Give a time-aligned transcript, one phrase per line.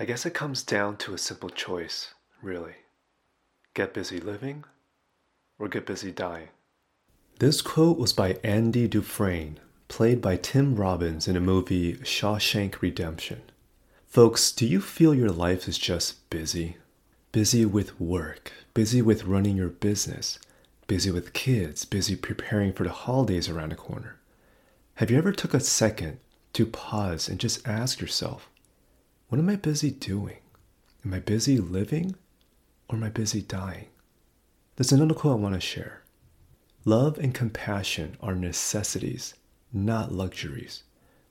[0.00, 2.72] I guess it comes down to a simple choice, really.
[3.74, 4.64] Get busy living
[5.58, 6.48] or get busy dying.
[7.38, 13.42] This quote was by Andy Dufresne, played by Tim Robbins in a movie Shawshank Redemption.
[14.06, 16.78] Folks, do you feel your life is just busy?
[17.30, 20.38] Busy with work, busy with running your business,
[20.86, 24.16] busy with kids, busy preparing for the holidays around the corner.
[24.94, 26.20] Have you ever took a second
[26.54, 28.48] to pause and just ask yourself,
[29.30, 30.38] what am I busy doing?
[31.04, 32.16] Am I busy living
[32.88, 33.86] or am I busy dying?
[34.74, 36.02] There's another quote I want to share.
[36.84, 39.34] Love and compassion are necessities,
[39.72, 40.82] not luxuries.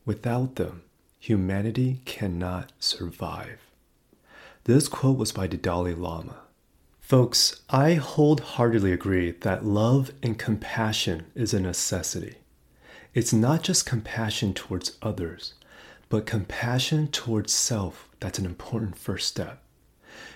[0.06, 0.84] Without them,
[1.20, 3.59] humanity cannot survive.
[4.64, 6.38] This quote was by the Dalai Lama.
[7.02, 12.38] Folks, I wholeheartedly agree that love and compassion is a necessity.
[13.14, 15.56] It's not just compassion towards others,
[16.09, 19.62] but compassion towards self that's an important first step.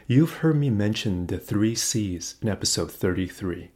[0.07, 3.71] You've heard me mention the three C's in episode 33.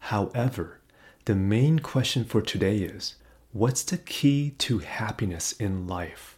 [0.00, 0.80] However,
[1.24, 3.14] the main question for today is
[3.52, 6.36] what's the key to happiness in life?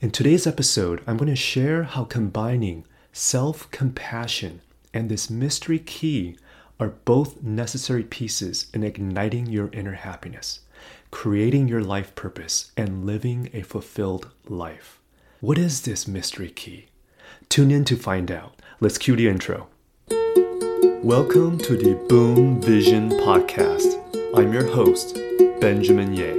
[0.00, 4.60] In today's episode, I'm going to share how combining self compassion
[4.92, 6.36] and this mystery key
[6.78, 10.60] are both necessary pieces in igniting your inner happiness
[11.16, 15.00] creating your life purpose, and living a fulfilled life.
[15.40, 16.88] What is this mystery key?
[17.48, 18.60] Tune in to find out.
[18.80, 19.68] Let's cue the intro.
[21.02, 23.96] Welcome to the Boom Vision Podcast.
[24.36, 25.18] I'm your host,
[25.58, 26.36] Benjamin Yeh.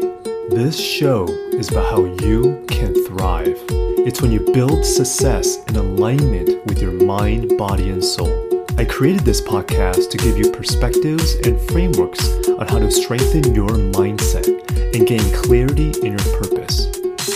[0.49, 3.57] This show is about how you can thrive.
[4.05, 8.47] It's when you build success in alignment with your mind, body, and soul.
[8.77, 13.69] I created this podcast to give you perspectives and frameworks on how to strengthen your
[13.69, 14.66] mindset
[14.97, 16.87] and gain clarity in your purpose.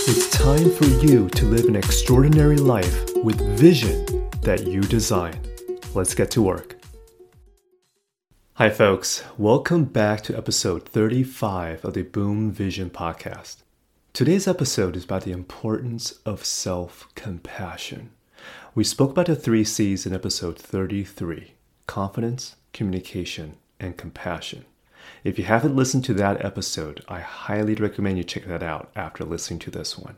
[0.08, 4.04] It's time for you to live an extraordinary life with vision
[4.42, 5.40] that you design.
[5.94, 6.78] Let's get to work.
[8.54, 9.24] Hi, folks.
[9.38, 13.58] Welcome back to episode 35 of the Boom Vision podcast.
[14.12, 18.10] Today's episode is about the importance of self compassion.
[18.74, 21.54] We spoke about the three C's in episode 33
[21.86, 24.66] confidence, communication, and compassion.
[25.24, 29.24] If you haven't listened to that episode, I highly recommend you check that out after
[29.24, 30.18] listening to this one.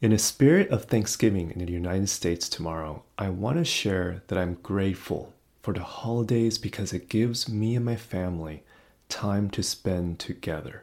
[0.00, 4.38] In a spirit of Thanksgiving in the United States tomorrow, I want to share that
[4.38, 5.32] I'm grateful
[5.62, 8.64] for the holidays because it gives me and my family
[9.08, 10.82] time to spend together,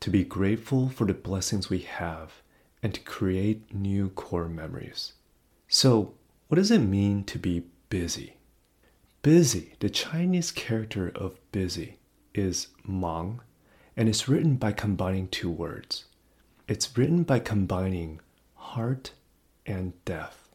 [0.00, 2.42] to be grateful for the blessings we have,
[2.82, 5.14] and to create new core memories.
[5.66, 6.12] So,
[6.48, 8.36] what does it mean to be busy?
[9.22, 11.96] Busy, the Chinese character of busy,
[12.34, 13.40] is Mang,
[13.96, 16.04] and it's written by combining two words.
[16.68, 18.20] It's written by combining
[18.54, 19.12] heart
[19.66, 20.48] and death.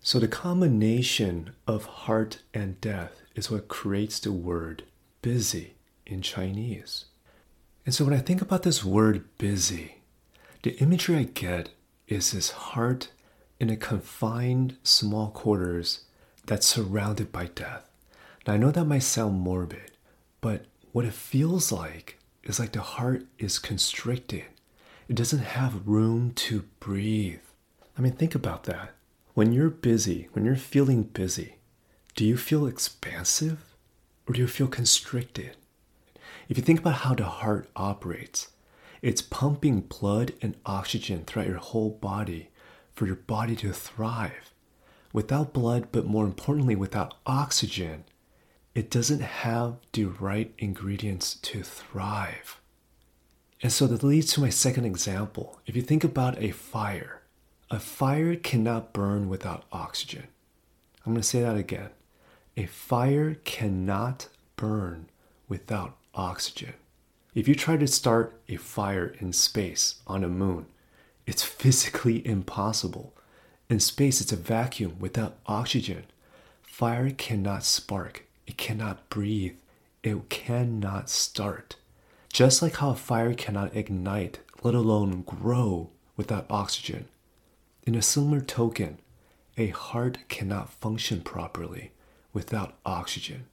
[0.00, 4.84] So the combination of heart and death is what creates the word
[5.22, 5.74] busy
[6.06, 7.04] in Chinese.
[7.84, 9.96] And so when I think about this word busy,
[10.62, 11.70] the imagery I get
[12.08, 13.10] is this heart
[13.58, 16.04] in a confined small quarters
[16.46, 17.88] that's surrounded by death.
[18.46, 19.92] Now, I know that might sound morbid,
[20.40, 24.44] but what it feels like is like the heart is constricted.
[25.08, 27.40] It doesn't have room to breathe.
[27.96, 28.94] I mean, think about that.
[29.34, 31.56] When you're busy, when you're feeling busy,
[32.16, 33.58] do you feel expansive
[34.26, 35.56] or do you feel constricted?
[36.48, 38.48] If you think about how the heart operates,
[39.02, 42.50] it's pumping blood and oxygen throughout your whole body
[42.92, 44.52] for your body to thrive.
[45.12, 48.04] Without blood, but more importantly, without oxygen,
[48.74, 52.60] it doesn't have the right ingredients to thrive.
[53.62, 55.60] And so that leads to my second example.
[55.66, 57.22] If you think about a fire,
[57.70, 60.28] a fire cannot burn without oxygen.
[61.04, 61.90] I'm going to say that again.
[62.56, 65.08] A fire cannot burn
[65.48, 66.74] without oxygen.
[67.34, 70.66] If you try to start a fire in space on a moon,
[71.26, 73.14] it's physically impossible.
[73.68, 76.04] In space, it's a vacuum without oxygen.
[76.62, 79.54] Fire cannot spark, it cannot breathe,
[80.02, 81.76] it cannot start.
[82.32, 87.06] Just like how a fire cannot ignite, let alone grow, without oxygen.
[87.84, 88.98] In a similar token,
[89.56, 91.92] a heart cannot function properly
[92.32, 93.46] without oxygen.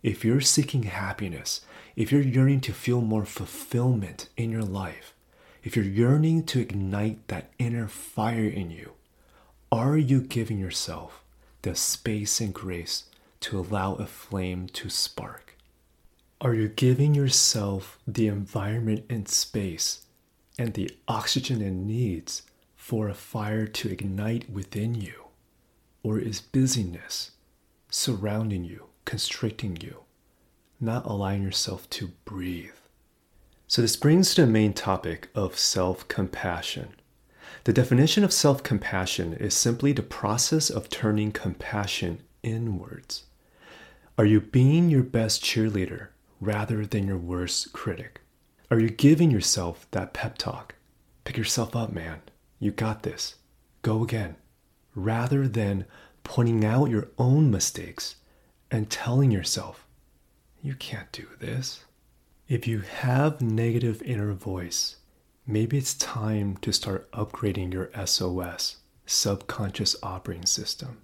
[0.00, 1.62] If you're seeking happiness,
[1.96, 5.12] if you're yearning to feel more fulfillment in your life,
[5.64, 8.92] if you're yearning to ignite that inner fire in you,
[9.72, 11.24] are you giving yourself
[11.62, 13.09] the space and grace
[13.40, 15.56] to allow a flame to spark?
[16.40, 20.06] Are you giving yourself the environment and space
[20.58, 22.42] and the oxygen it needs
[22.74, 25.24] for a fire to ignite within you?
[26.02, 27.32] Or is busyness
[27.90, 30.04] surrounding you, constricting you,
[30.80, 32.70] not allowing yourself to breathe?
[33.66, 36.94] So, this brings to the main topic of self compassion.
[37.64, 43.24] The definition of self compassion is simply the process of turning compassion inwards.
[44.20, 46.08] Are you being your best cheerleader
[46.42, 48.20] rather than your worst critic?
[48.70, 50.74] Are you giving yourself that pep talk?
[51.24, 52.20] Pick yourself up, man.
[52.58, 53.36] You got this.
[53.80, 54.36] Go again.
[54.94, 55.86] Rather than
[56.22, 58.16] pointing out your own mistakes
[58.70, 59.86] and telling yourself,
[60.60, 61.86] you can't do this.
[62.46, 64.96] If you have negative inner voice,
[65.46, 70.98] maybe it's time to start upgrading your SOS, subconscious operating system.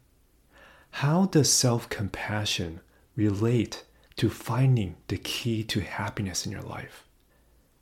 [0.91, 2.81] How does self compassion
[3.17, 3.85] relate
[4.17, 7.05] to finding the key to happiness in your life?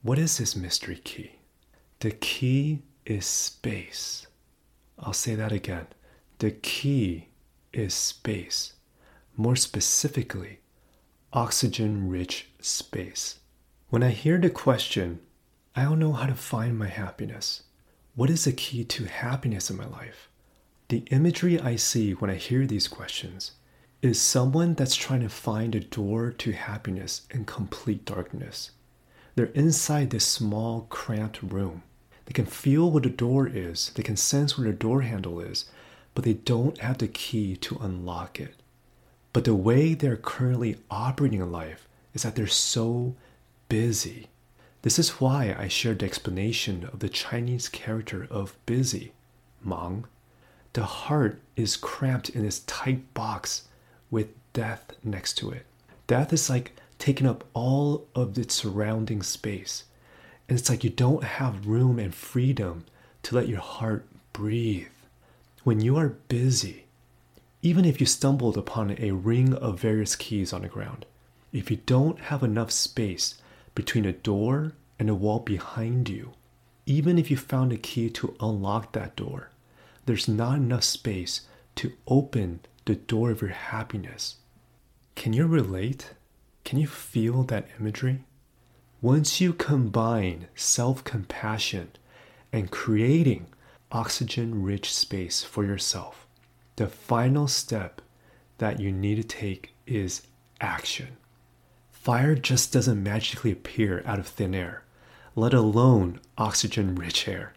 [0.03, 1.33] What is this mystery key?
[2.01, 4.27] The key is space.
[4.99, 5.87] I'll say that again.
[6.39, 7.29] The key
[7.73, 8.75] is space.
[9.37, 10.61] More specifically,
[11.33, 13.41] oxygen rich space.
[13.89, 15.21] When I hear the question,
[15.75, 17.65] I don't know how to find my happiness.
[18.15, 20.29] What is the key to happiness in my life?
[20.89, 23.53] The imagery I see when I hear these questions
[24.05, 28.71] is someone that's trying to find a door to happiness in complete darkness.
[29.35, 31.83] They're inside this small, cramped room.
[32.27, 35.67] They can feel what the door is, they can sense where the door handle is,
[36.15, 38.55] but they don't have the key to unlock it.
[39.33, 43.15] But the way they're currently operating in life is that they're so
[43.69, 44.29] busy
[44.85, 49.15] this is why I shared the explanation of the Chinese character of busy,
[49.63, 50.05] Mang.
[50.75, 53.67] The heart is cramped in this tight box
[54.15, 55.67] with death next to it.
[56.07, 59.85] Death is like taking up all of its surrounding space.
[60.49, 62.85] And it's like you don't have room and freedom
[63.25, 64.87] to let your heart breathe.
[65.65, 66.85] When you are busy,
[67.61, 71.07] even if you stumbled upon a ring of various keys on the ground,
[71.53, 73.35] if you don't have enough space
[73.75, 76.35] between a door and a wall behind you.
[76.87, 79.51] Even if you found a key to unlock that door,
[80.07, 84.37] there's not enough space to open the door of your happiness.
[85.15, 86.15] Can you relate?
[86.65, 88.25] Can you feel that imagery?
[89.01, 91.91] Once you combine self compassion
[92.53, 93.47] and creating
[93.93, 96.27] oxygen rich space for yourself,
[96.77, 98.01] the final step
[98.59, 100.23] that you need to take is
[100.61, 101.17] action.
[101.91, 104.85] Fire just doesn't magically appear out of thin air,
[105.35, 107.55] let alone oxygen rich air.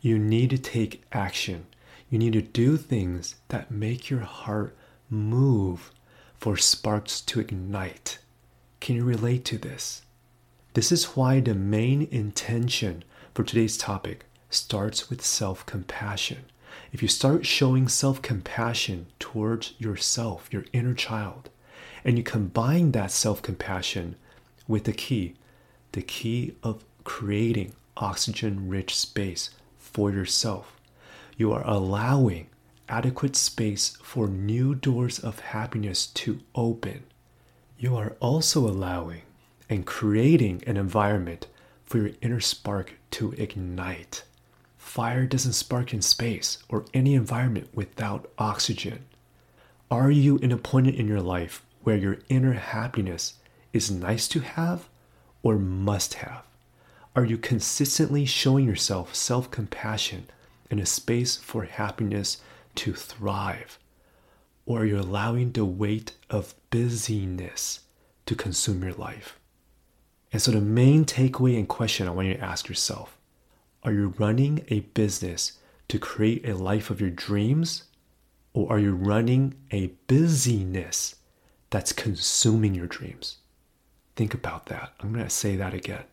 [0.00, 1.66] You need to take action.
[2.12, 4.76] You need to do things that make your heart
[5.08, 5.92] move
[6.38, 8.18] for sparks to ignite.
[8.80, 10.02] Can you relate to this?
[10.74, 16.44] This is why the main intention for today's topic starts with self compassion.
[16.92, 21.48] If you start showing self compassion towards yourself, your inner child,
[22.04, 24.16] and you combine that self compassion
[24.68, 25.36] with the key,
[25.92, 29.48] the key of creating oxygen rich space
[29.78, 30.76] for yourself.
[31.42, 32.46] You are allowing
[32.88, 37.02] adequate space for new doors of happiness to open.
[37.76, 39.22] You are also allowing
[39.68, 41.48] and creating an environment
[41.84, 44.22] for your inner spark to ignite.
[44.78, 49.04] Fire doesn't spark in space or any environment without oxygen.
[49.90, 53.34] Are you in a point in your life where your inner happiness
[53.72, 54.88] is nice to have
[55.42, 56.44] or must have?
[57.16, 60.28] Are you consistently showing yourself self compassion
[60.72, 62.38] and a space for happiness
[62.74, 63.78] to thrive?
[64.66, 67.80] Or are you allowing the weight of busyness
[68.26, 69.38] to consume your life?
[70.32, 73.16] And so, the main takeaway and question I want you to ask yourself
[73.84, 77.84] are you running a business to create a life of your dreams?
[78.54, 81.14] Or are you running a busyness
[81.72, 83.38] that's consuming your dreams.
[84.14, 84.92] Think about that.
[85.00, 86.04] I'm going to say that again.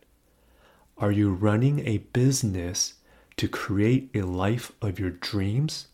[0.96, 2.94] Are you running a business
[3.40, 5.86] to create a life of your dreams?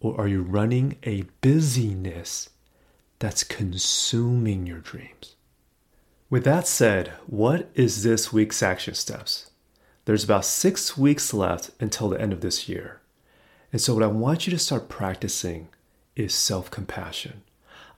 [0.00, 2.48] Or are you running a busyness
[3.18, 5.36] that's consuming your dreams?
[6.30, 9.50] With that said, what is this week's action steps?
[10.06, 13.02] There's about six weeks left until the end of this year.
[13.72, 15.68] And so, what I want you to start practicing
[16.16, 17.42] is self compassion.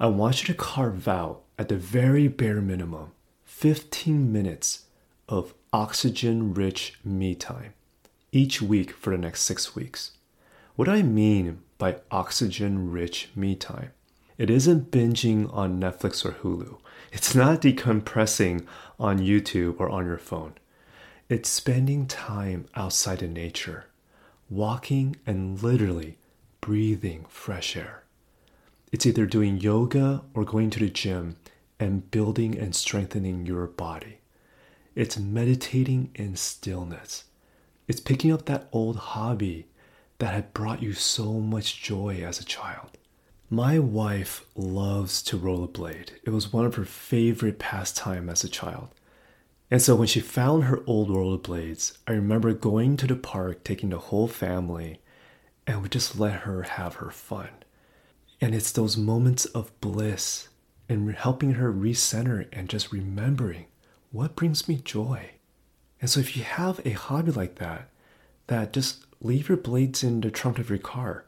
[0.00, 3.12] I want you to carve out, at the very bare minimum,
[3.44, 4.86] 15 minutes
[5.28, 7.74] of oxygen rich me time
[8.32, 10.12] each week for the next six weeks.
[10.74, 13.92] What I mean by oxygen rich me time?
[14.38, 16.78] It isn't binging on Netflix or Hulu.
[17.12, 18.66] It's not decompressing
[18.98, 20.54] on YouTube or on your phone.
[21.28, 23.86] It's spending time outside in nature,
[24.48, 26.16] walking and literally
[26.62, 28.04] breathing fresh air.
[28.90, 31.36] It's either doing yoga or going to the gym
[31.78, 34.18] and building and strengthening your body.
[34.94, 37.24] It's meditating in stillness.
[37.88, 39.66] It's picking up that old hobby
[40.18, 42.96] that had brought you so much joy as a child.
[43.50, 46.10] My wife loves to rollerblade.
[46.24, 48.88] It was one of her favorite pastime as a child.
[49.70, 53.90] And so when she found her old rollerblades, I remember going to the park, taking
[53.90, 55.00] the whole family,
[55.66, 57.48] and we just let her have her fun.
[58.40, 60.48] And it's those moments of bliss
[60.88, 63.66] and helping her recenter and just remembering
[64.10, 65.30] what brings me joy.
[66.02, 67.88] And so if you have a hobby like that,
[68.48, 71.24] that just leave your blades in the trunk of your car.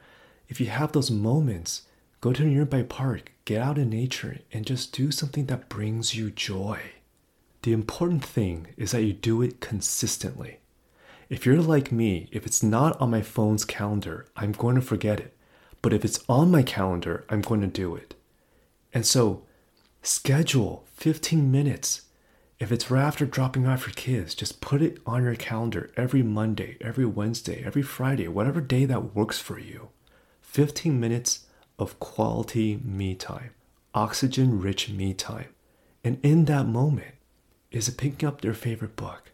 [0.49, 1.83] If you have those moments,
[2.21, 6.17] go to a nearby park, get out in nature, and just do something that brings
[6.17, 6.81] you joy.
[7.63, 10.59] The important thing is that you do it consistently.
[11.31, 15.21] If you're like me, if it's not on my phone's calendar, I'm going to forget
[15.21, 15.37] it.
[15.83, 18.15] But if it's on my calendar, I'm going to do it.
[18.93, 19.45] And so,
[20.03, 22.03] schedule 15 minutes.
[22.61, 26.23] If it's right after dropping off your kids, just put it on your calendar every
[26.23, 29.89] Monday, every Wednesday, every Friday, whatever day that works for you.
[30.41, 31.47] 15 minutes
[31.81, 33.51] of quality me time,
[33.93, 35.49] oxygen rich me time.
[36.05, 37.17] And in that moment,
[37.73, 39.33] is it picking up your favorite book?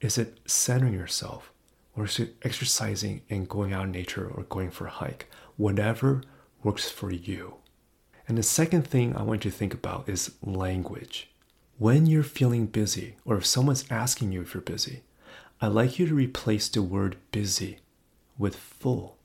[0.00, 1.52] Is it centering yourself?
[1.94, 5.30] Or is it exercising and going out in nature or going for a hike?
[5.58, 6.22] Whatever
[6.62, 7.56] works for you.
[8.26, 11.28] And the second thing I want you to think about is language.
[11.76, 15.02] When you're feeling busy, or if someone's asking you if you're busy,
[15.60, 17.80] I'd like you to replace the word busy
[18.38, 19.18] with full.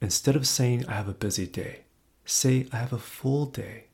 [0.00, 1.80] Instead of saying, I have a busy day,
[2.24, 3.86] say, I have a full day.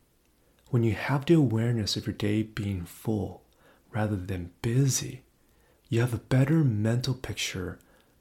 [0.68, 3.42] When you have the awareness of your day being full
[3.90, 5.22] rather than busy,
[5.88, 7.78] you have a better mental picture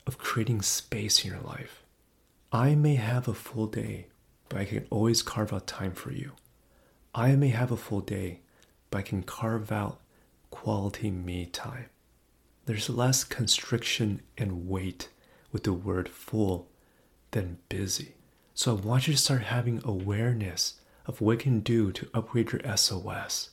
[0.07, 1.83] of creating space in your life.
[2.49, 4.07] I may have a full day,
[4.47, 6.31] but I can always carve out time for you.
[7.13, 8.39] I may have a full day,
[8.95, 9.99] but I can carve out
[10.51, 11.87] quality me time.
[12.65, 15.09] There's less constriction and weight
[15.51, 16.69] with the word full
[17.31, 18.15] than busy.
[18.53, 20.75] So I want you to start having awareness
[21.05, 23.49] of what you can do to upgrade your SOS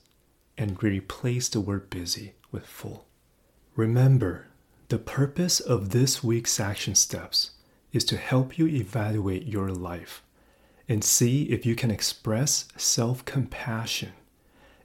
[0.57, 3.07] and replace the word busy with full.
[3.75, 4.47] Remember,
[4.91, 7.51] the purpose of this week's action steps
[7.93, 10.23] is to help you evaluate your life
[10.89, 14.13] and see if you can express self compassion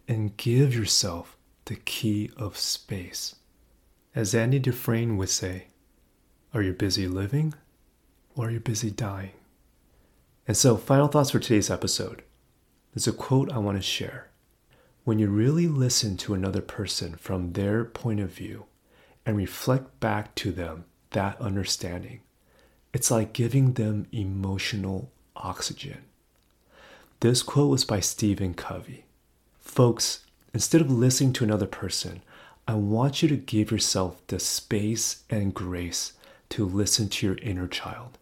[0.08, 3.36] and give yourself the key of space.
[4.16, 5.68] As Andy Dufresne would say,
[6.54, 7.54] are you busy living
[8.36, 9.34] or are you busy dying?
[10.48, 12.24] And so, final thoughts for today's episode.
[12.94, 14.30] There's a quote I want to share.
[15.04, 18.66] When you really listen to another person from their point of view
[19.26, 22.22] and reflect back to them that understanding,
[22.94, 26.06] it's like giving them emotional oxygen.
[27.20, 29.07] This quote was by Stephen Covey.
[29.68, 30.22] Folks,
[30.56, 32.24] instead of listening to another person,
[32.68, 36.14] I want you to give yourself the space and grace
[36.50, 38.18] to listen to your inner child.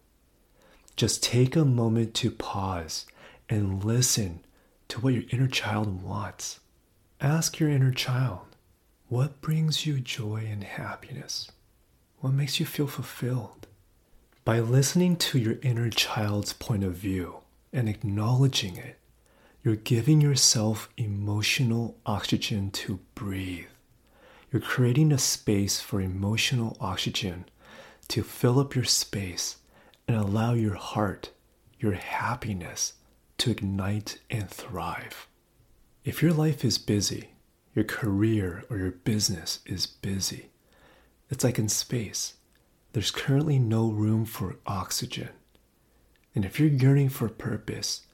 [0.96, 3.06] Just take a moment to pause
[3.48, 4.40] and listen
[4.88, 6.60] to what your inner child wants.
[7.22, 8.40] Ask your inner child,
[9.08, 11.50] what brings you joy and happiness?
[12.18, 13.66] What makes you feel fulfilled?
[14.44, 17.36] By listening to your inner child's point of view
[17.72, 18.98] and acknowledging it,
[19.66, 23.66] you're giving yourself emotional oxygen to breathe.
[24.52, 27.46] You're creating a space for emotional oxygen
[28.06, 29.56] to fill up your space
[30.06, 31.32] and allow your heart,
[31.80, 32.92] your happiness
[33.38, 35.26] to ignite and thrive.
[36.04, 37.30] If your life is busy,
[37.74, 40.50] your career or your business is busy,
[41.28, 42.34] it's like in space.
[42.92, 45.30] There's currently no room for oxygen.
[46.36, 48.05] And if you're yearning for purpose,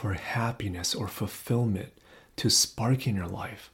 [0.00, 1.92] for happiness or fulfillment
[2.34, 3.70] to spark in your life.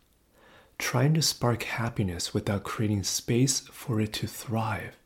[0.77, 4.97] Trying to spark happiness without creating space for it to thrive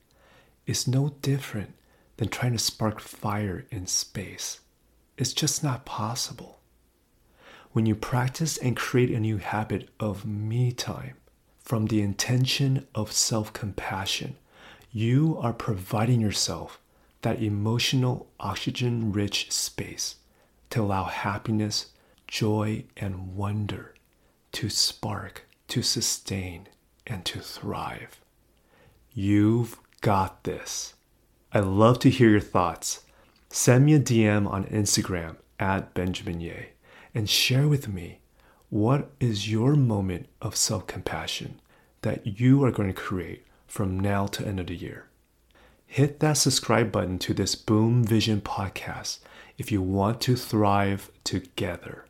[0.66, 1.74] is no different
[2.16, 4.60] than trying to spark fire in space.
[5.18, 6.60] It's just not possible.
[7.72, 11.16] When you practice and create a new habit of me time
[11.62, 14.36] from the intention of self compassion,
[14.90, 16.80] you are providing yourself
[17.20, 20.16] that emotional oxygen rich space
[20.70, 21.90] to allow happiness,
[22.26, 23.94] joy, and wonder
[24.52, 26.68] to spark, to sustain,
[27.06, 28.20] and to thrive.
[29.12, 30.94] You've got this.
[31.52, 33.04] I love to hear your thoughts.
[33.48, 36.66] Send me a DM on Instagram at Benjamin Yeh
[37.14, 38.20] and share with me
[38.68, 41.60] what is your moment of self compassion
[42.02, 45.08] that you are going to create from now to end of the year.
[45.86, 49.18] Hit that subscribe button to this Boom Vision podcast
[49.60, 52.06] if you want to thrive together.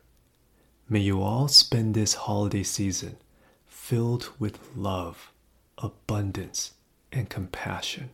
[0.87, 3.17] May you all spend this holiday season
[3.67, 5.33] filled with love,
[5.77, 6.75] abundance,
[7.11, 8.11] and compassion.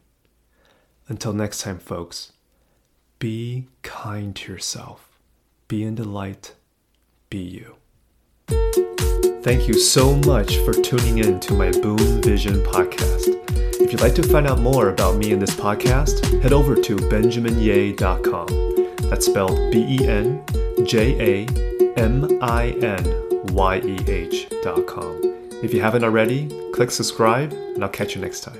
[1.08, 2.32] Until next time, folks,
[3.20, 5.20] be kind to yourself,
[5.68, 6.56] be in the light,
[7.30, 7.76] be you.
[9.44, 13.67] Thank you so much for tuning in to my Boom Vision podcast.
[13.88, 16.96] If you'd like to find out more about me and this podcast, head over to
[16.98, 19.08] benjaminyeh.com.
[19.10, 20.44] That's spelled B E N
[20.86, 21.48] J A
[21.98, 23.02] M I N
[23.54, 25.22] Y E H.com.
[25.64, 28.60] If you haven't already, click subscribe, and I'll catch you next time.